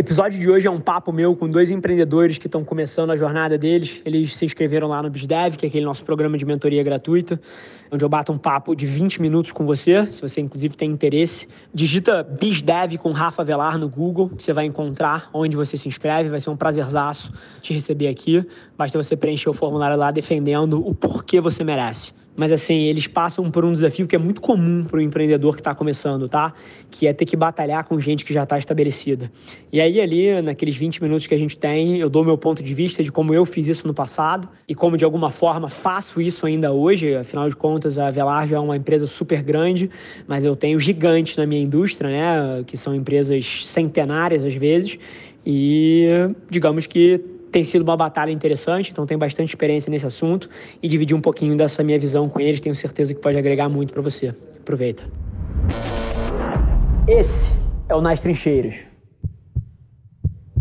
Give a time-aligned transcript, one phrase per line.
[0.00, 3.58] episódio de hoje é um papo meu com dois empreendedores que estão começando a jornada
[3.58, 4.00] deles.
[4.02, 7.38] Eles se inscreveram lá no BizDev, que é aquele nosso programa de mentoria gratuita,
[7.92, 11.46] onde eu bato um papo de 20 minutos com você, se você inclusive tem interesse.
[11.74, 16.30] Digita BizDev com Rafa Velar no Google, você vai encontrar onde você se inscreve.
[16.30, 17.30] Vai ser um prazerzaço
[17.60, 18.42] te receber aqui.
[18.78, 22.18] Basta você preencher o formulário lá defendendo o porquê você merece.
[22.36, 25.60] Mas assim, eles passam por um desafio que é muito comum para o empreendedor que
[25.60, 26.54] está começando, tá?
[26.90, 29.30] Que é ter que batalhar com gente que já está estabelecida.
[29.72, 32.72] E aí, ali, naqueles 20 minutos que a gente tem, eu dou meu ponto de
[32.72, 36.46] vista de como eu fiz isso no passado e como, de alguma forma, faço isso
[36.46, 37.14] ainda hoje.
[37.14, 39.90] Afinal de contas, a Velar já é uma empresa super grande,
[40.26, 42.64] mas eu tenho gigantes na minha indústria, né?
[42.66, 44.98] Que são empresas centenárias às vezes.
[45.44, 46.06] E
[46.48, 50.48] digamos que tem sido uma batalha interessante, então tenho bastante experiência nesse assunto
[50.82, 53.92] e dividir um pouquinho dessa minha visão com eles, tenho certeza que pode agregar muito
[53.92, 54.34] para você.
[54.60, 55.04] Aproveita.
[57.08, 57.52] Esse
[57.88, 58.76] é o Nas Trincheiras.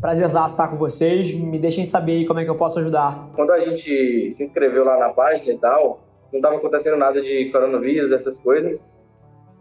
[0.02, 1.34] Prazerzaço estar com vocês.
[1.34, 3.30] Me deixem saber aí como é que eu posso ajudar.
[3.36, 7.52] Quando a gente se inscreveu lá na página e tal, não estava acontecendo nada de
[7.52, 8.84] coronavírus, essas coisas.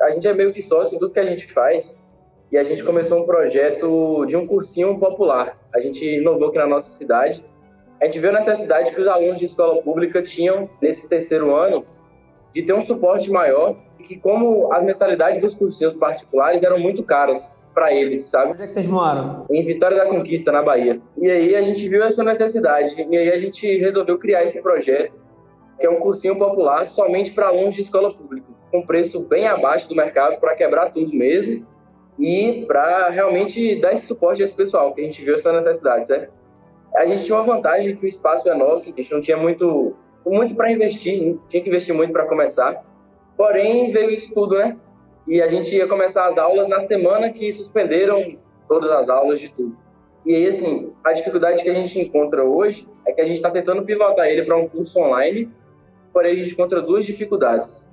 [0.00, 1.98] A gente é meio que sócio em tudo que a gente faz
[2.50, 5.58] e a gente começou um projeto de um cursinho popular.
[5.74, 7.44] A gente inovou aqui na nossa cidade.
[8.00, 11.84] A gente viu a necessidade que os alunos de escola pública tinham nesse terceiro ano
[12.54, 17.02] de ter um suporte maior e que como as mensalidades dos cursinhos particulares eram muito
[17.02, 18.52] caras para eles, sabe?
[18.52, 19.44] Onde é que vocês moram?
[19.50, 21.00] Em Vitória da Conquista, na Bahia.
[21.19, 25.19] E aí a gente viu essa necessidade e aí a gente resolveu criar esse projeto,
[25.78, 29.86] que é um cursinho popular somente para alunos de escola pública, com preço bem abaixo
[29.86, 31.66] do mercado para quebrar tudo mesmo
[32.19, 36.06] e para realmente dar esse suporte a esse pessoal, que a gente viu essa necessidade,
[36.06, 36.33] certo?
[36.94, 39.94] A gente tinha uma vantagem que o espaço é nosso, a gente não tinha muito,
[40.27, 42.84] muito para investir, tinha que investir muito para começar.
[43.36, 44.77] Porém, veio isso tudo, né?
[45.27, 49.50] E a gente ia começar as aulas na semana que suspenderam todas as aulas de
[49.50, 49.77] tudo.
[50.27, 53.50] E aí, assim, a dificuldade que a gente encontra hoje é que a gente está
[53.50, 55.50] tentando pivotar ele para um curso online,
[56.12, 57.88] porém a gente encontra duas dificuldades.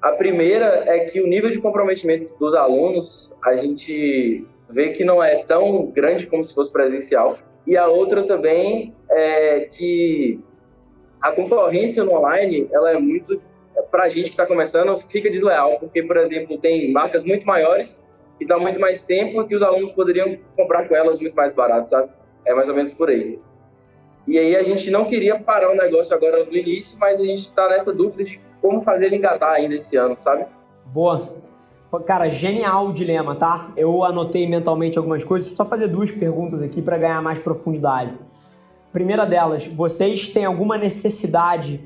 [0.00, 5.22] A primeira é que o nível de comprometimento dos alunos, a gente vê que não
[5.22, 7.38] é tão grande como se fosse presencial.
[7.66, 10.40] E a outra também é que
[11.20, 13.40] a concorrência no online, ela é muito
[13.90, 18.04] para a gente que está começando, fica desleal, porque, por exemplo, tem marcas muito maiores
[18.38, 21.88] que dão muito mais tempo que os alunos poderiam comprar com elas muito mais barato,
[21.88, 22.10] sabe?
[22.44, 23.38] É mais ou menos por aí.
[24.26, 27.40] E aí a gente não queria parar o negócio agora no início, mas a gente
[27.40, 30.46] está nessa dúvida de como fazer ele engatar ainda esse ano, sabe?
[30.86, 31.20] Boa.
[32.04, 33.70] Cara, genial o dilema, tá?
[33.76, 38.12] Eu anotei mentalmente algumas coisas, só fazer duas perguntas aqui para ganhar mais profundidade.
[38.92, 41.80] Primeira delas, vocês têm alguma necessidade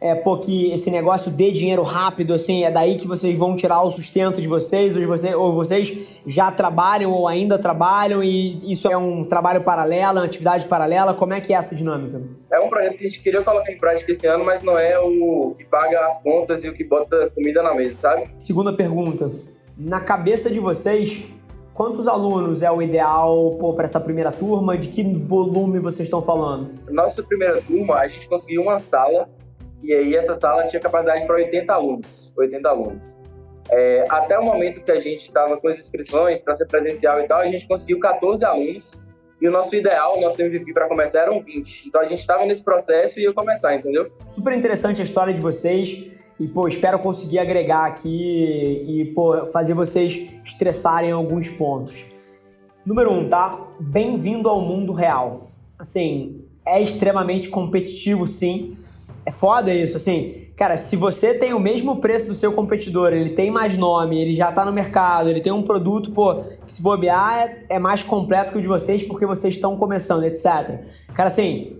[0.00, 3.82] é, pô, que esse negócio dê dinheiro rápido, assim, é daí que vocês vão tirar
[3.82, 8.58] o sustento de vocês, ou, de vocês, ou vocês já trabalham ou ainda trabalham e
[8.70, 12.20] isso é um trabalho paralelo, uma atividade paralela, como é que é essa dinâmica?
[12.52, 14.98] É um projeto que a gente queria colocar em prática esse ano, mas não é
[14.98, 18.28] o que paga as contas e o que bota comida na mesa, sabe?
[18.38, 19.30] Segunda pergunta,
[19.76, 21.24] na cabeça de vocês,
[21.76, 24.78] Quantos alunos é o ideal para essa primeira turma?
[24.78, 26.70] De que volume vocês estão falando?
[26.88, 29.28] Nossa primeira turma, a gente conseguiu uma sala
[29.82, 33.16] e aí essa sala tinha capacidade para 80 alunos, 80 alunos.
[33.70, 37.26] É, até o momento que a gente estava com as inscrições para ser presencial e
[37.26, 39.00] tal, a gente conseguiu 14 alunos
[39.40, 41.88] e o nosso ideal, o nosso MVP para começar eram 20.
[41.88, 44.10] Então a gente estava nesse processo e ia começar, entendeu?
[44.26, 46.06] Super interessante a história de vocês
[46.38, 52.04] e, pô, espero conseguir agregar aqui e, pô, fazer vocês estressarem alguns pontos.
[52.84, 53.66] Número um, tá?
[53.80, 55.34] Bem-vindo ao mundo real.
[55.78, 58.76] Assim, é extremamente competitivo, sim
[59.26, 60.46] é foda isso, assim.
[60.56, 64.34] Cara, se você tem o mesmo preço do seu competidor, ele tem mais nome, ele
[64.34, 68.04] já tá no mercado, ele tem um produto, pô, que se bobear é, é mais
[68.04, 70.80] completo que o de vocês porque vocês estão começando, etc.
[71.12, 71.76] Cara, assim,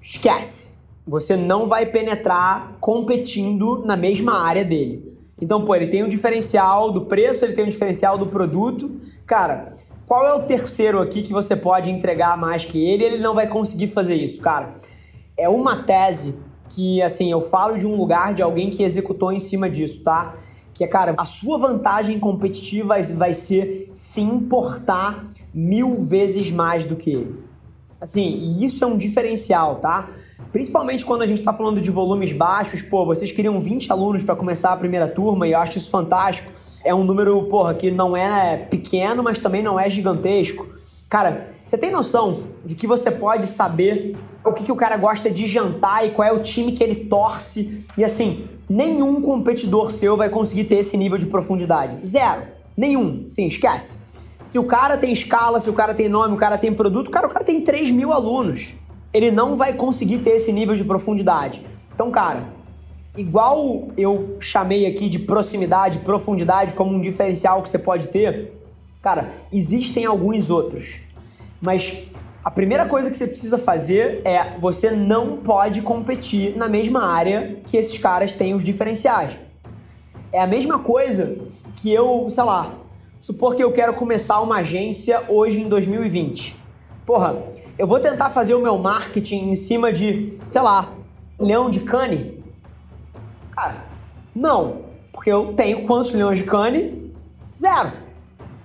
[0.00, 0.74] esquece.
[1.06, 5.14] Você não vai penetrar competindo na mesma área dele.
[5.40, 8.98] Então, pô, ele tem um diferencial do preço, ele tem um diferencial do produto.
[9.26, 9.74] Cara,
[10.06, 13.04] qual é o terceiro aqui que você pode entregar mais que ele?
[13.04, 14.74] Ele não vai conseguir fazer isso, cara.
[15.36, 19.38] É uma tese que, assim, eu falo de um lugar de alguém que executou em
[19.38, 20.34] cima disso, tá?
[20.72, 25.24] Que é, cara, a sua vantagem competitiva vai ser se importar
[25.54, 27.46] mil vezes mais do que ele.
[28.00, 30.10] Assim, isso é um diferencial, tá?
[30.52, 34.36] Principalmente quando a gente está falando de volumes baixos, pô, vocês queriam 20 alunos para
[34.36, 36.52] começar a primeira turma e eu acho isso fantástico.
[36.84, 40.68] É um número, porra, que não é pequeno, mas também não é gigantesco.
[41.08, 45.28] Cara, você tem noção de que você pode saber o que, que o cara gosta
[45.28, 47.84] de jantar e qual é o time que ele torce?
[47.98, 51.98] E assim, nenhum competidor seu vai conseguir ter esse nível de profundidade.
[52.06, 52.42] Zero.
[52.76, 53.26] Nenhum.
[53.28, 53.98] Sim, esquece.
[54.44, 57.26] Se o cara tem escala, se o cara tem nome, o cara tem produto, cara,
[57.26, 58.68] o cara tem 3 mil alunos.
[59.12, 61.66] Ele não vai conseguir ter esse nível de profundidade.
[61.92, 62.44] Então, cara,
[63.16, 68.52] igual eu chamei aqui de proximidade, profundidade como um diferencial que você pode ter,
[69.02, 71.05] cara, existem alguns outros.
[71.60, 72.06] Mas
[72.44, 77.60] a primeira coisa que você precisa fazer é você não pode competir na mesma área
[77.66, 79.36] que esses caras têm os diferenciais.
[80.32, 81.38] É a mesma coisa
[81.76, 82.74] que eu, sei lá,
[83.20, 86.56] supor que eu quero começar uma agência hoje em 2020.
[87.04, 87.42] Porra,
[87.78, 90.92] eu vou tentar fazer o meu marketing em cima de, sei lá,
[91.38, 92.44] leão de cane?
[93.50, 93.84] Cara,
[94.34, 94.82] não,
[95.12, 97.12] porque eu tenho quantos leões de cane?
[97.58, 97.92] Zero.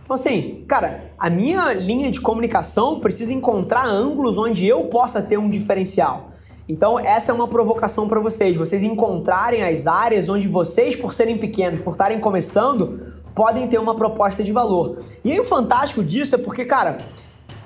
[0.03, 5.37] Então, assim, cara, a minha linha de comunicação precisa encontrar ângulos onde eu possa ter
[5.37, 6.31] um diferencial.
[6.67, 11.37] Então, essa é uma provocação para vocês, vocês encontrarem as áreas onde vocês, por serem
[11.37, 14.97] pequenos, por estarem começando, podem ter uma proposta de valor.
[15.23, 16.97] E aí, o fantástico disso é porque, cara,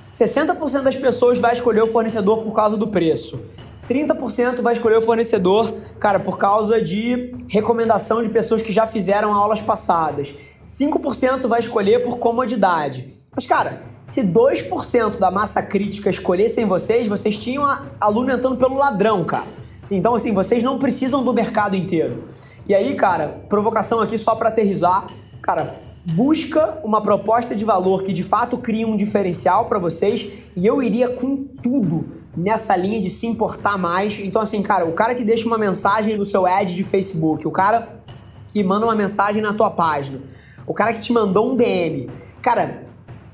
[0.06, 3.40] 60% das pessoas vai escolher o fornecedor por causa do preço.
[3.88, 9.34] 30% vai escolher o fornecedor, cara, por causa de recomendação de pessoas que já fizeram
[9.34, 10.36] aulas passadas.
[10.62, 13.24] 5% vai escolher por comodidade.
[13.36, 17.66] Mas, cara, se 2% da massa crítica escolhessem vocês, vocês tinham
[18.00, 19.48] aluno entrando pelo ladrão, cara.
[19.92, 22.24] Então, assim, vocês não precisam do mercado inteiro.
[22.68, 25.08] E aí, cara, provocação aqui só para aterrizar.
[25.42, 30.66] Cara, busca uma proposta de valor que de fato cria um diferencial para vocês e
[30.66, 34.20] eu iria com tudo nessa linha de se importar mais.
[34.20, 37.52] Então, assim, cara, o cara que deixa uma mensagem no seu ad de Facebook, o
[37.52, 38.00] cara
[38.48, 40.20] que manda uma mensagem na tua página,
[40.66, 42.10] o cara que te mandou um DM,
[42.42, 42.85] cara,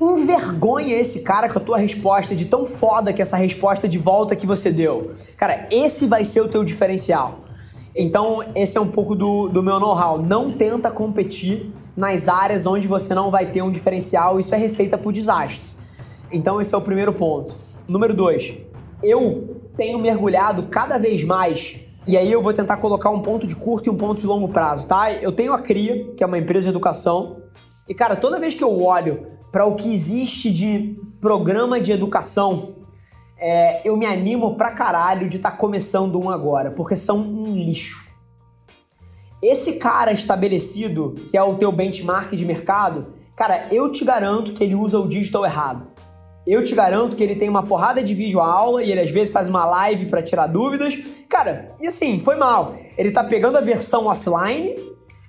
[0.02, 4.36] envergonha esse cara com a tua resposta de tão foda que essa resposta de volta
[4.36, 5.12] que você deu.
[5.38, 7.42] Cara, esse vai ser o teu diferencial.
[7.96, 10.22] Então, esse é um pouco do, do meu know-how.
[10.22, 14.40] Não tenta competir nas áreas onde você não vai ter um diferencial.
[14.40, 15.72] Isso é receita para o desastre.
[16.32, 17.54] Então, esse é o primeiro ponto.
[17.88, 18.58] Número dois,
[19.04, 23.56] eu tenho mergulhado cada vez mais e aí eu vou tentar colocar um ponto de
[23.56, 25.12] curto e um ponto de longo prazo, tá?
[25.12, 27.44] Eu tenho a CRIA, que é uma empresa de educação,
[27.88, 32.82] e cara, toda vez que eu olho para o que existe de programa de educação,
[33.38, 37.54] é, eu me animo pra caralho de estar tá começando um agora, porque são um
[37.54, 38.10] lixo.
[39.42, 44.64] Esse cara estabelecido, que é o teu benchmark de mercado, cara, eu te garanto que
[44.64, 45.88] ele usa o digital errado.
[46.46, 49.34] Eu te garanto que ele tem uma porrada de vídeo aula e ele às vezes
[49.34, 50.98] faz uma live para tirar dúvidas.
[51.28, 52.76] Cara, e assim, foi mal.
[52.98, 54.76] Ele tá pegando a versão offline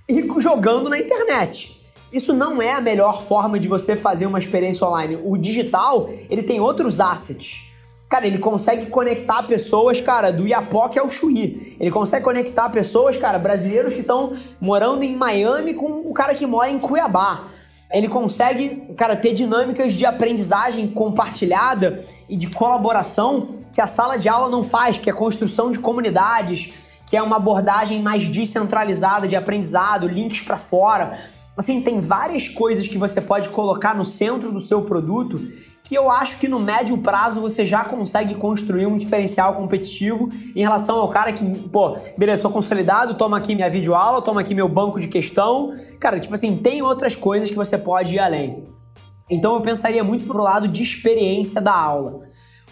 [0.08, 1.81] e jogando na internet.
[2.12, 5.18] Isso não é a melhor forma de você fazer uma experiência online.
[5.24, 7.62] O digital, ele tem outros assets.
[8.08, 11.76] Cara, ele consegue conectar pessoas, cara, do Iapoque ao Chuí.
[11.80, 16.46] Ele consegue conectar pessoas, cara, brasileiros que estão morando em Miami com o cara que
[16.46, 17.46] mora em Cuiabá
[17.92, 24.28] ele consegue, cara, ter dinâmicas de aprendizagem compartilhada e de colaboração que a sala de
[24.28, 29.36] aula não faz, que é construção de comunidades, que é uma abordagem mais descentralizada de
[29.36, 31.18] aprendizado, links para fora.
[31.56, 35.40] Assim, tem várias coisas que você pode colocar no centro do seu produto
[35.84, 40.62] que eu acho que no médio prazo você já consegue construir um diferencial competitivo em
[40.62, 44.68] relação ao cara que, pô, beleza, sou consolidado, toma aqui minha videoaula, toma aqui meu
[44.68, 45.72] banco de questão.
[45.98, 48.64] Cara, tipo assim, tem outras coisas que você pode ir além.
[49.28, 52.20] Então eu pensaria muito pro lado de experiência da aula.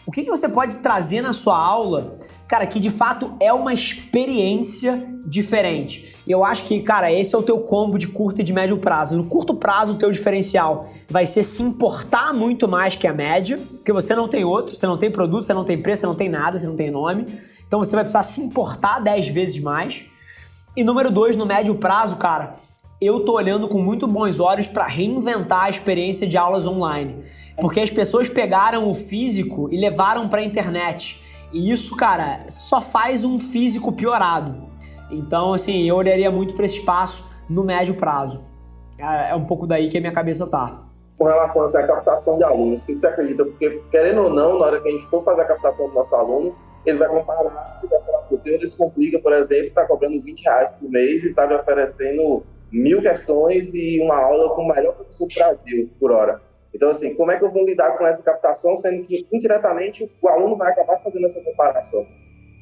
[0.06, 2.16] O que, que você pode trazer na sua aula
[2.50, 6.16] cara, que de fato é uma experiência diferente.
[6.26, 8.76] E eu acho que, cara, esse é o teu combo de curto e de médio
[8.76, 9.16] prazo.
[9.16, 13.61] No curto prazo, o teu diferencial vai ser se importar muito mais que a média,
[13.75, 16.16] porque você não tem outro, você não tem produto, você não tem preço, você não
[16.16, 17.25] tem nada, você não tem nome.
[17.64, 20.02] Então você vai precisar se importar 10 vezes mais.
[20.76, 22.54] E número dois, no médio prazo, cara,
[23.00, 27.23] eu tô olhando com muito bons olhos para reinventar a experiência de aulas online,
[27.61, 31.29] porque as pessoas pegaram o físico e levaram para a internet.
[31.52, 34.69] E isso, cara, só faz um físico piorado.
[35.11, 38.38] Então, assim, eu olharia muito para esse espaço no médio prazo.
[38.99, 40.85] É, é um pouco daí que a minha cabeça tá.
[41.19, 43.45] Com relação a essa captação de alunos, o que você acredita?
[43.45, 46.14] Porque, querendo ou não, na hora que a gente for fazer a captação do nosso
[46.14, 46.54] aluno,
[46.87, 51.25] ele vai comparar, vai falar, o Descomplica, por exemplo, está cobrando 20 reais por mês
[51.25, 52.42] e está me oferecendo
[52.73, 56.40] mil questões e uma aula com o melhor professor do Brasil por hora.
[56.74, 60.28] Então, assim, como é que eu vou lidar com essa captação, sendo que indiretamente o
[60.28, 62.06] aluno vai acabar fazendo essa comparação?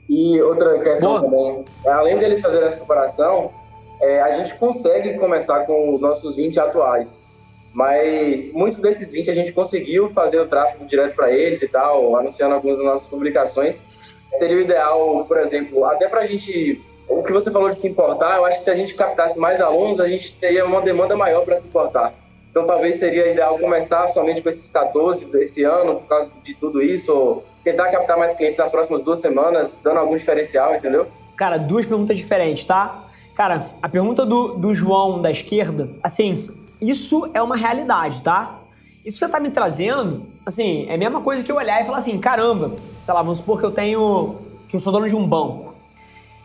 [0.09, 3.53] E outra questão também, além deles fazerem essa comparação,
[4.01, 7.31] é, a gente consegue começar com os nossos 20 atuais.
[7.73, 12.17] Mas muitos desses 20 a gente conseguiu fazer o tráfego direto para eles e tal,
[12.17, 13.85] anunciando algumas das nossas publicações.
[14.31, 16.83] Seria o ideal, por exemplo, até para a gente.
[17.09, 19.61] O que você falou de se importar, eu acho que se a gente captasse mais
[19.61, 22.15] alunos, a gente teria uma demanda maior para se importar.
[22.51, 26.83] Então talvez seria ideal começar somente com esses 14 desse ano, por causa de tudo
[26.83, 31.07] isso, ou tentar captar mais clientes nas próximas duas semanas, dando algum diferencial, entendeu?
[31.37, 33.05] Cara, duas perguntas diferentes, tá?
[33.35, 36.33] Cara, a pergunta do, do João da esquerda, assim,
[36.81, 38.59] isso é uma realidade, tá?
[39.05, 41.85] Isso que você tá me trazendo, assim, é a mesma coisa que eu olhar e
[41.85, 44.37] falar assim, caramba, sei lá, vamos supor que eu tenho,
[44.69, 45.75] que eu sou dono de um banco.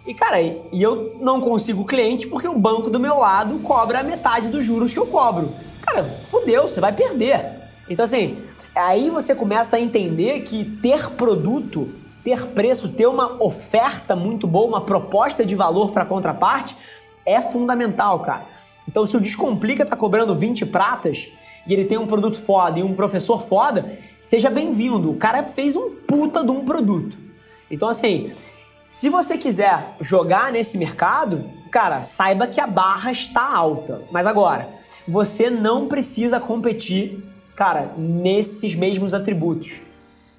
[0.06, 4.04] E, cara, e eu não consigo cliente porque o banco do meu lado cobra a
[4.04, 5.54] metade dos juros que eu cobro.
[5.94, 7.46] Cara, fudeu, você vai perder.
[7.88, 8.42] Então, assim,
[8.76, 11.88] aí você começa a entender que ter produto,
[12.24, 16.76] ter preço, ter uma oferta muito boa, uma proposta de valor para a contraparte
[17.24, 18.44] é fundamental, cara.
[18.88, 21.28] Então, se o Descomplica tá cobrando 20 pratas,
[21.68, 25.12] e ele tem um produto foda e um professor foda, seja bem-vindo.
[25.12, 27.16] O cara fez um puta de um produto.
[27.70, 28.32] Então, assim,
[28.84, 34.04] se você quiser jogar nesse mercado, cara, saiba que a barra está alta.
[34.12, 34.70] Mas agora,
[35.08, 37.18] você não precisa competir,
[37.56, 39.82] cara, nesses mesmos atributos.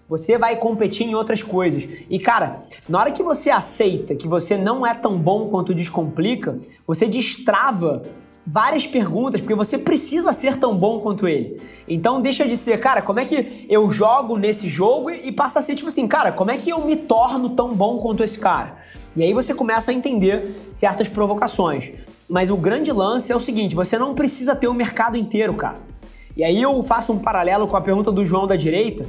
[0.09, 1.83] Você vai competir em outras coisas.
[2.09, 6.57] E, cara, na hora que você aceita que você não é tão bom quanto Descomplica,
[6.87, 8.05] você destrava
[8.47, 11.61] várias perguntas, porque você precisa ser tão bom quanto ele.
[11.89, 15.63] Então deixa de ser, cara, como é que eu jogo nesse jogo e passa a
[15.63, 18.77] ser tipo assim, cara, como é que eu me torno tão bom quanto esse cara?
[19.17, 21.93] E aí você começa a entender certas provocações.
[22.29, 25.79] Mas o grande lance é o seguinte, você não precisa ter o mercado inteiro, cara.
[26.37, 29.07] E aí eu faço um paralelo com a pergunta do João da direita,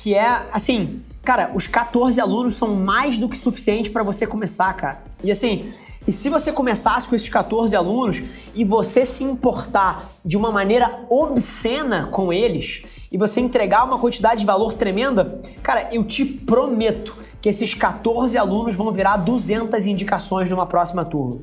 [0.00, 4.72] que é assim, cara, os 14 alunos são mais do que suficiente para você começar,
[4.74, 5.02] cara.
[5.22, 5.72] E assim,
[6.06, 8.22] e se você começasse com esses 14 alunos
[8.54, 14.40] e você se importar de uma maneira obscena com eles e você entregar uma quantidade
[14.40, 20.48] de valor tremenda, cara, eu te prometo que esses 14 alunos vão virar 200 indicações
[20.48, 21.40] numa próxima turma.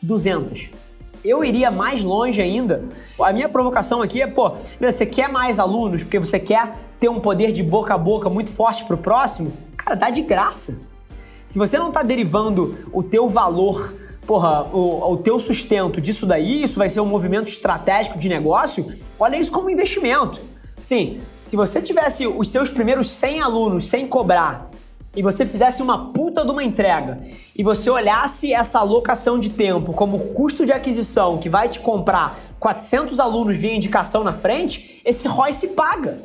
[0.00, 0.85] 200
[1.28, 2.84] eu iria mais longe ainda.
[3.20, 7.20] A minha provocação aqui é, pô, você quer mais alunos porque você quer ter um
[7.20, 9.52] poder de boca a boca muito forte pro próximo?
[9.76, 10.80] Cara, dá de graça.
[11.44, 13.94] Se você não está derivando o teu valor
[14.26, 18.92] porra, o, o teu sustento disso daí, isso vai ser um movimento estratégico de negócio,
[19.18, 20.40] olha isso como investimento.
[20.80, 24.68] Sim, se você tivesse os seus primeiros 100 alunos sem cobrar
[25.16, 27.20] e você fizesse uma puta de uma entrega
[27.56, 32.38] e você olhasse essa alocação de tempo como custo de aquisição que vai te comprar
[32.60, 36.18] 400 alunos via indicação na frente, esse ROI se paga.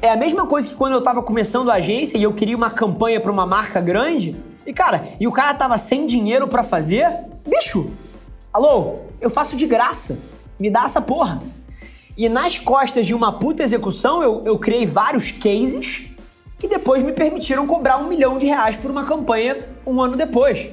[0.00, 2.70] É a mesma coisa que quando eu estava começando a agência e eu queria uma
[2.70, 4.36] campanha para uma marca grande,
[4.66, 7.06] e cara, e o cara tava sem dinheiro para fazer?
[7.46, 7.90] Bicho,
[8.52, 10.18] alô, eu faço de graça.
[10.58, 11.42] Me dá essa porra.
[12.16, 16.13] E nas costas de uma puta execução, eu, eu criei vários cases
[16.58, 20.70] que depois me permitiram cobrar um milhão de reais por uma campanha um ano depois.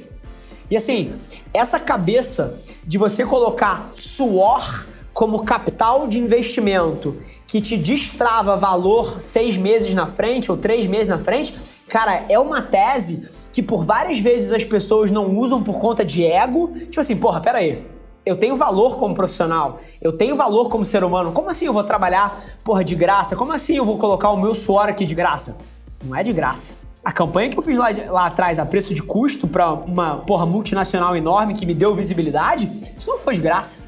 [0.70, 1.12] E assim,
[1.52, 9.56] essa cabeça de você colocar suor como capital de investimento que te destrava valor seis
[9.58, 11.54] meses na frente ou três meses na frente,
[11.86, 16.24] cara, é uma tese que por várias vezes as pessoas não usam por conta de
[16.24, 16.72] ego.
[16.74, 17.84] Tipo assim, porra, pera aí.
[18.24, 21.32] Eu tenho valor como profissional, eu tenho valor como ser humano.
[21.32, 23.34] Como assim eu vou trabalhar, porra, de graça?
[23.34, 25.58] Como assim eu vou colocar o meu suor aqui de graça?
[26.04, 26.74] Não é de graça.
[27.04, 30.46] A campanha que eu fiz lá, lá atrás a preço de custo para uma porra
[30.46, 33.78] multinacional enorme que me deu visibilidade, isso não foi de graça.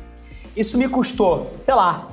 [0.56, 2.08] Isso me custou, sei lá,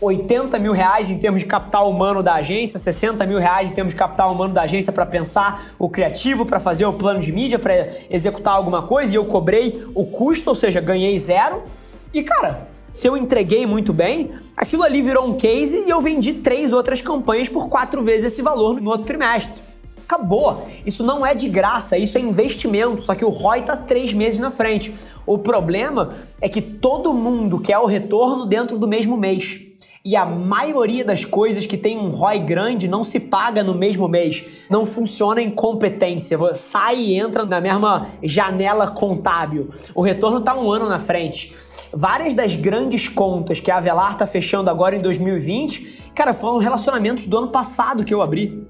[0.00, 3.92] 80 mil reais em termos de capital humano da agência, 60 mil reais em termos
[3.94, 7.58] de capital humano da agência para pensar o criativo, para fazer o plano de mídia,
[7.58, 11.62] para executar alguma coisa e eu cobrei o custo, ou seja, ganhei zero.
[12.12, 16.34] E cara, se eu entreguei muito bem, aquilo ali virou um case e eu vendi
[16.34, 19.60] três outras campanhas por quatro vezes esse valor no outro trimestre.
[20.06, 20.68] Acabou.
[20.86, 24.38] Isso não é de graça, isso é investimento, só que o ROI está três meses
[24.38, 24.94] na frente.
[25.26, 29.73] O problema é que todo mundo quer o retorno dentro do mesmo mês.
[30.06, 34.06] E a maioria das coisas que tem um ROI grande não se paga no mesmo
[34.06, 34.44] mês.
[34.68, 36.38] Não funciona em competência.
[36.54, 39.70] Sai e entra na mesma janela contábil.
[39.94, 41.56] O retorno está um ano na frente.
[41.90, 47.26] Várias das grandes contas que a Avelar está fechando agora em 2020, cara, foram relacionamentos
[47.26, 48.68] do ano passado que eu abri.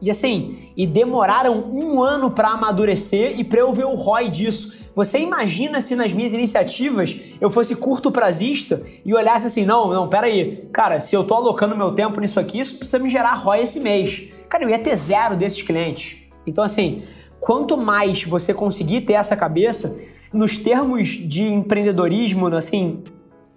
[0.00, 4.85] E assim, e demoraram um ano para amadurecer e para eu ver o ROI disso.
[4.96, 10.08] Você imagina se nas minhas iniciativas eu fosse curto prazista e olhasse assim, não, não,
[10.08, 13.34] pera aí, cara, se eu tô alocando meu tempo nisso aqui, isso precisa me gerar
[13.34, 14.30] ROI esse mês.
[14.48, 16.16] Cara, eu ia ter zero desses clientes.
[16.46, 17.02] Então assim,
[17.38, 19.94] quanto mais você conseguir ter essa cabeça,
[20.32, 23.04] nos termos de empreendedorismo, assim,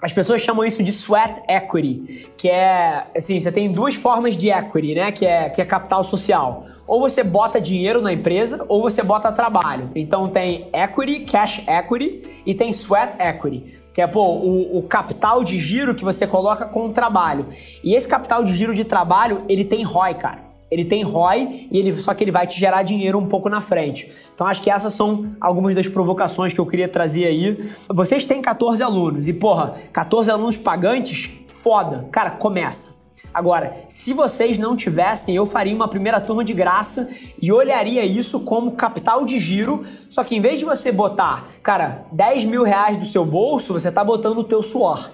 [0.01, 4.50] As pessoas chamam isso de sweat equity, que é assim, você tem duas formas de
[4.50, 5.12] equity, né?
[5.12, 6.63] Que é, que é capital social.
[6.88, 9.91] Ou você bota dinheiro na empresa, ou você bota trabalho.
[9.94, 15.44] Então tem equity, cash equity e tem sweat equity, que é pô, o, o capital
[15.44, 17.48] de giro que você coloca com o trabalho.
[17.84, 20.49] E esse capital de giro de trabalho, ele tem ROI, cara.
[20.72, 23.62] Ele tem ROI e ele só que ele vai te gerar dinheiro um pouco na
[23.62, 24.10] frente.
[24.34, 27.70] Então acho que essas são algumas das provocações que eu queria trazer aí.
[27.90, 32.08] Vocês têm 14 alunos e porra, 14 alunos pagantes, foda.
[32.12, 33.00] Cara, começa.
[33.34, 37.10] Agora, se vocês não tivessem, eu faria uma primeira turma de graça
[37.40, 39.86] e olharia isso como capital de giro.
[40.10, 43.92] Só que em vez de você botar, cara, 10 mil reais do seu bolso, você
[43.92, 45.12] tá botando o teu suor.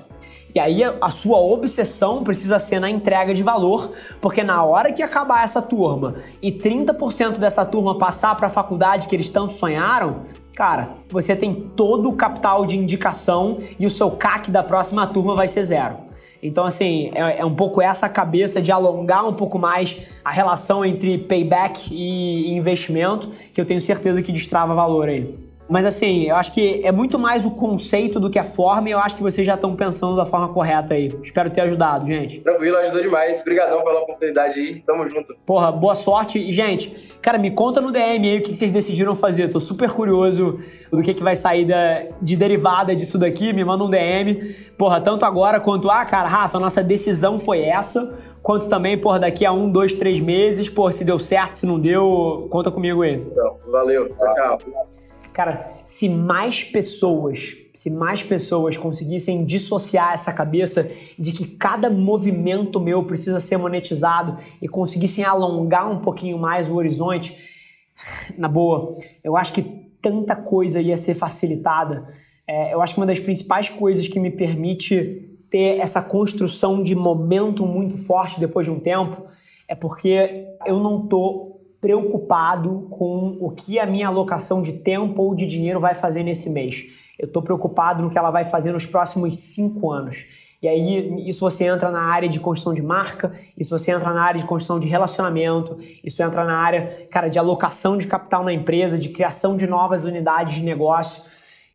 [0.56, 5.04] E aí a sua obsessão precisa ser na entrega de valor, porque na hora que
[5.04, 10.22] acabar essa turma e 30% dessa turma passar para a faculdade que eles tanto sonharam,
[10.56, 15.36] cara, você tem todo o capital de indicação e o seu CAC da próxima turma
[15.36, 15.98] vai ser zero.
[16.42, 20.86] Então, assim, é, é, um pouco essa cabeça de alongar um pouco mais a relação
[20.86, 25.45] entre payback e investimento, que eu tenho certeza que destrava valor aí.
[25.68, 28.92] Mas assim, eu acho que é muito mais o conceito do que a forma e
[28.92, 31.08] eu acho que vocês já estão pensando da forma correta aí.
[31.24, 32.40] Espero ter ajudado, gente.
[32.42, 33.40] Tranquilo, ajudou demais.
[33.42, 34.84] Obrigadão pela oportunidade aí.
[34.86, 35.36] Tamo junto.
[35.46, 36.38] Porra, boa sorte.
[36.38, 39.50] E, gente, cara, me conta no DM aí o que vocês decidiram fazer.
[39.50, 40.60] Tô super curioso
[40.92, 43.52] do que, que vai sair da, de derivada disso daqui.
[43.52, 44.56] Me manda um DM.
[44.78, 49.44] Porra, tanto agora quanto, ah, cara, Rafa, nossa decisão foi essa quanto também, por daqui
[49.44, 53.16] a um, dois, três meses, por se deu certo, se não deu, conta comigo aí.
[53.16, 55.05] Então, valeu, tchau, tchau.
[55.36, 60.90] Cara, se mais pessoas, se mais pessoas conseguissem dissociar essa cabeça
[61.20, 66.76] de que cada movimento meu precisa ser monetizado e conseguissem alongar um pouquinho mais o
[66.76, 67.38] horizonte,
[68.38, 69.62] na boa, eu acho que
[70.02, 72.08] tanta coisa ia ser facilitada.
[72.48, 76.96] É, eu acho que uma das principais coisas que me permite ter essa construção de
[76.96, 79.26] momento muito forte depois de um tempo
[79.68, 81.55] é porque eu não tô
[81.86, 86.50] preocupado com o que a minha alocação de tempo ou de dinheiro vai fazer nesse
[86.50, 86.84] mês.
[87.20, 90.26] Eu estou preocupado no que ela vai fazer nos próximos cinco anos.
[90.64, 94.24] E aí, isso você entra na área de construção de marca, isso você entra na
[94.24, 98.52] área de construção de relacionamento, isso entra na área, cara, de alocação de capital na
[98.52, 101.22] empresa, de criação de novas unidades de negócio.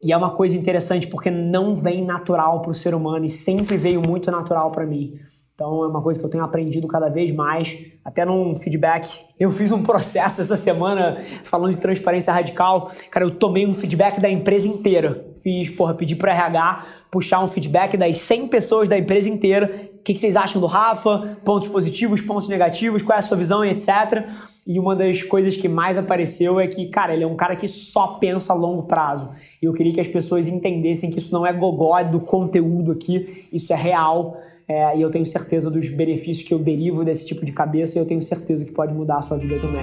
[0.03, 3.77] E é uma coisa interessante porque não vem natural para o ser humano e sempre
[3.77, 5.21] veio muito natural para mim.
[5.61, 9.07] Então é uma coisa que eu tenho aprendido cada vez mais, até num feedback.
[9.39, 12.91] Eu fiz um processo essa semana falando de transparência radical.
[13.11, 15.15] Cara, eu tomei um feedback da empresa inteira.
[15.15, 19.91] Fiz, porra, pedi pro RH puxar um feedback das 100 pessoas da empresa inteira.
[19.97, 21.37] O que, que vocês acham do Rafa?
[21.45, 24.27] Pontos positivos, pontos negativos, qual é a sua visão e etc.
[24.67, 27.69] E uma das coisas que mais apareceu é que, cara, ele é um cara que
[27.69, 29.29] só pensa a longo prazo.
[29.61, 33.47] E eu queria que as pessoas entendessem que isso não é gogó do conteúdo aqui,
[33.53, 34.37] isso é real.
[34.71, 38.01] É, e eu tenho certeza dos benefícios que eu derivo desse tipo de cabeça e
[38.01, 39.83] eu tenho certeza que pode mudar a sua vida também.